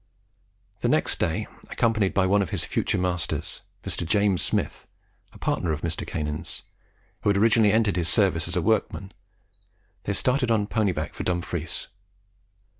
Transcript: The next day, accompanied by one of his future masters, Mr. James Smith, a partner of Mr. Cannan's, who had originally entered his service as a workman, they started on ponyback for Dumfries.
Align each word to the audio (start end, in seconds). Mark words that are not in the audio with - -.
The 0.79 0.89
next 0.89 1.19
day, 1.19 1.45
accompanied 1.69 2.15
by 2.15 2.25
one 2.25 2.41
of 2.41 2.49
his 2.49 2.65
future 2.65 2.97
masters, 2.97 3.61
Mr. 3.83 4.03
James 4.03 4.41
Smith, 4.41 4.87
a 5.31 5.37
partner 5.37 5.73
of 5.73 5.81
Mr. 5.81 6.07
Cannan's, 6.07 6.63
who 7.21 7.29
had 7.29 7.37
originally 7.37 7.71
entered 7.71 7.97
his 7.97 8.09
service 8.09 8.47
as 8.47 8.55
a 8.55 8.63
workman, 8.63 9.11
they 10.05 10.13
started 10.13 10.49
on 10.49 10.65
ponyback 10.65 11.13
for 11.13 11.21
Dumfries. 11.23 11.87